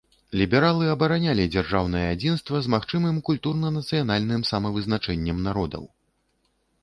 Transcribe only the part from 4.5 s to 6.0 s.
самавызначэннем народаў.